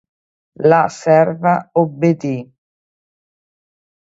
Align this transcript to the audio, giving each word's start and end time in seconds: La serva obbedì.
La 0.71 0.79
serva 0.95 1.53
obbedì. 1.83 2.35